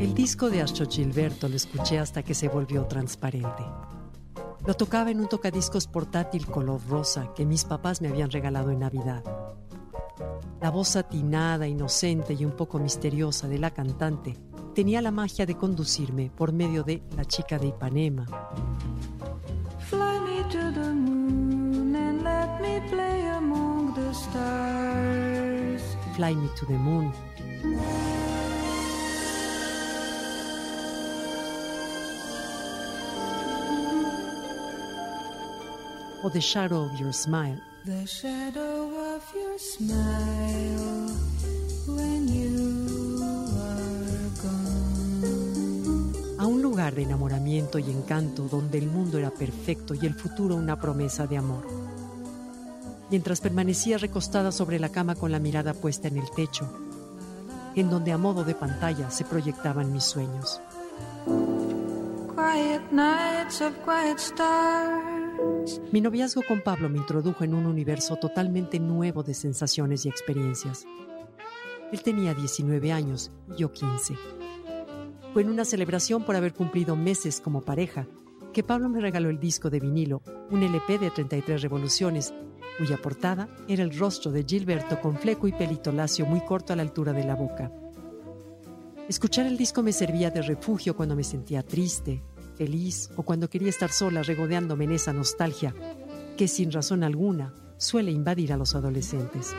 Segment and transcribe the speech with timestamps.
[0.00, 3.62] El disco de Astro Gilberto lo escuché hasta que se volvió transparente.
[4.66, 8.78] Lo tocaba en un tocadiscos portátil color rosa que mis papás me habían regalado en
[8.78, 9.22] Navidad.
[10.62, 14.38] La voz atinada, inocente y un poco misteriosa de la cantante
[14.74, 18.24] tenía la magia de conducirme por medio de La chica de Ipanema,
[19.90, 25.82] Fly me to the moon and let me play among the stars.
[26.16, 27.12] Fly Me to the Moon,
[36.22, 41.08] o The Shadow of Your Smile, The shadow of your smile
[41.86, 46.12] when you are gone.
[46.38, 50.56] a un lugar de enamoramiento y encanto donde el mundo era perfecto y el futuro
[50.56, 51.66] una promesa de amor.
[53.10, 56.70] Mientras permanecía recostada sobre la cama con la mirada puesta en el techo,
[57.74, 60.60] en donde a modo de pantalla se proyectaban mis sueños.
[62.36, 65.09] Quiet nights of quiet stars.
[65.92, 70.86] Mi noviazgo con Pablo me introdujo en un universo totalmente nuevo de sensaciones y experiencias.
[71.92, 74.16] Él tenía 19 años y yo 15.
[75.32, 78.06] Fue en una celebración por haber cumplido meses como pareja
[78.52, 82.34] que Pablo me regaló el disco de vinilo, un LP de 33 revoluciones,
[82.78, 86.76] cuya portada era el rostro de Gilberto con fleco y pelito lacio muy corto a
[86.76, 87.70] la altura de la boca.
[89.08, 92.22] Escuchar el disco me servía de refugio cuando me sentía triste,
[92.60, 95.74] feliz o cuando quería estar sola regodeándome en esa nostalgia
[96.36, 99.54] que sin razón alguna suele invadir a los adolescentes.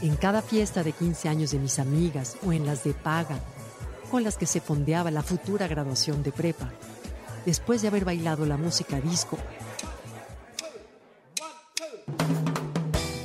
[0.00, 3.38] En cada fiesta de 15 años de mis amigas o en las de paga,
[4.10, 6.72] con las que se fondeaba la futura graduación de prepa,
[7.46, 9.38] después de haber bailado la música disco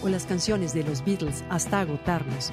[0.08, 2.52] o las canciones de los Beatles hasta agotarnos.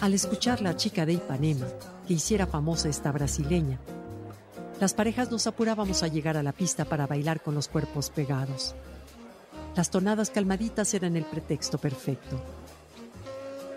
[0.00, 1.66] Al escuchar la chica de Ipanema,
[2.06, 3.80] que hiciera famosa esta brasileña,
[4.80, 8.74] las parejas nos apurábamos a llegar a la pista para bailar con los cuerpos pegados.
[9.74, 12.42] Las tonadas calmaditas eran el pretexto perfecto.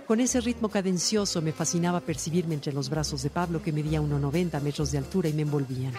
[0.05, 4.61] Con ese ritmo cadencioso me fascinaba percibirme entre los brazos de Pablo que medía 1,90
[4.61, 5.93] metros de altura y me envolvían.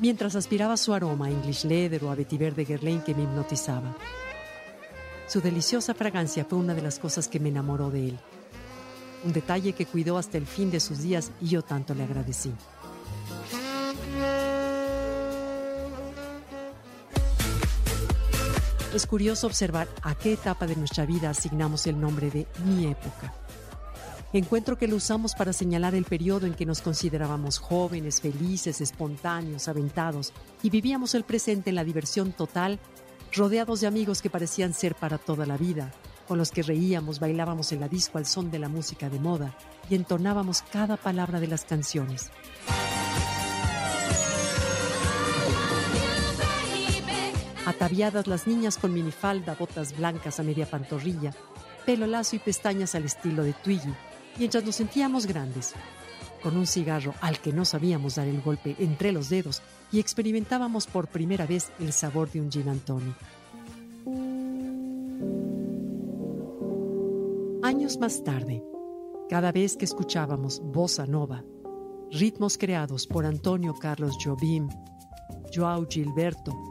[0.00, 3.96] Mientras aspiraba su aroma a English Leather o a vetiver de Guerlain que me hipnotizaba.
[5.26, 8.18] Su deliciosa fragancia fue una de las cosas que me enamoró de él.
[9.24, 12.52] Un detalle que cuidó hasta el fin de sus días y yo tanto le agradecí.
[18.94, 23.32] Es curioso observar a qué etapa de nuestra vida asignamos el nombre de mi época.
[24.32, 29.68] Encuentro que lo usamos para señalar el periodo en que nos considerábamos jóvenes, felices, espontáneos,
[29.68, 32.80] aventados y vivíamos el presente en la diversión total,
[33.32, 35.92] rodeados de amigos que parecían ser para toda la vida,
[36.26, 39.56] con los que reíamos, bailábamos en la disco al son de la música de moda
[39.88, 42.30] y entonábamos cada palabra de las canciones.
[47.80, 51.32] Ataviadas las niñas con minifalda, botas blancas a media pantorrilla,
[51.86, 53.94] pelo lazo y pestañas al estilo de Twiggy,
[54.36, 55.72] mientras nos sentíamos grandes,
[56.42, 60.86] con un cigarro al que no sabíamos dar el golpe entre los dedos y experimentábamos
[60.86, 63.16] por primera vez el sabor de un gin and tonic.
[67.62, 68.62] Años más tarde,
[69.30, 71.42] cada vez que escuchábamos bossa nova,
[72.10, 74.68] ritmos creados por Antonio Carlos Jobim,
[75.54, 76.69] Joao Gilberto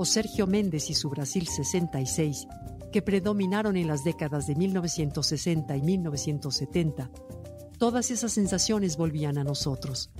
[0.00, 2.46] o Sergio Méndez y su Brasil 66,
[2.92, 7.10] que predominaron en las décadas de 1960 y 1970,
[7.78, 10.12] todas esas sensaciones volvían a nosotros.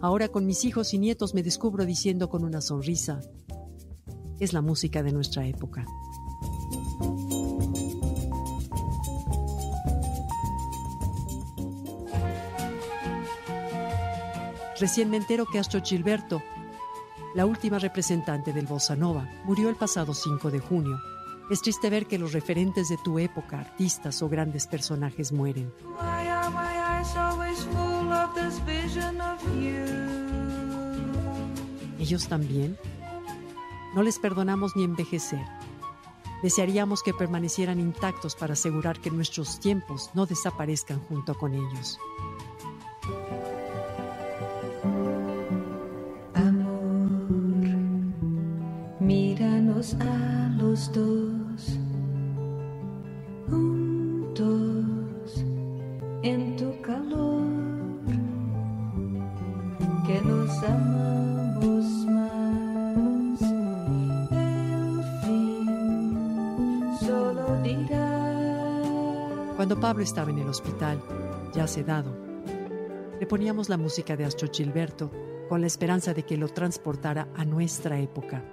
[0.00, 3.20] Ahora con mis hijos y nietos me descubro diciendo con una sonrisa,
[4.40, 5.84] es la música de nuestra época.
[14.80, 16.42] Recién me entero que Astro Gilberto,
[17.34, 21.00] la última representante del Bossa Nova, murió el pasado 5 de junio.
[21.50, 25.72] Es triste ver que los referentes de tu época, artistas o grandes personajes, mueren.
[31.98, 32.78] ¿Ellos también?
[33.94, 35.44] No les perdonamos ni envejecer.
[36.42, 41.98] Desearíamos que permanecieran intactos para asegurar que nuestros tiempos no desaparezcan junto con ellos.
[49.82, 51.76] A los dos
[53.50, 55.44] juntos
[56.22, 57.42] en tu calor,
[60.06, 63.42] que nos amamos más.
[64.30, 68.36] El fin solo dirá.
[69.56, 71.02] Cuando Pablo estaba en el hospital,
[71.52, 72.14] ya sedado,
[73.18, 75.10] le poníamos la música de Astro Gilberto
[75.48, 78.44] con la esperanza de que lo transportara a nuestra época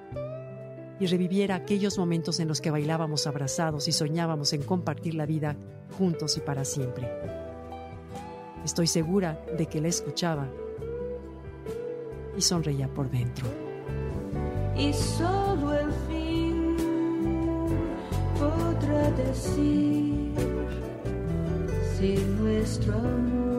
[0.99, 5.55] y reviviera aquellos momentos en los que bailábamos abrazados y soñábamos en compartir la vida
[5.97, 7.09] juntos y para siempre.
[8.65, 10.47] Estoy segura de que la escuchaba
[12.37, 13.47] y sonreía por dentro.
[14.77, 16.75] Y solo el fin
[18.37, 20.33] podrá decir
[21.97, 23.58] si nuestro amor